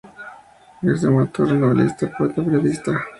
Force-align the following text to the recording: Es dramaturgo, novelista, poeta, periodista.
Es 0.81 1.01
dramaturgo, 1.03 1.53
novelista, 1.53 2.11
poeta, 2.17 2.43
periodista. 2.43 2.99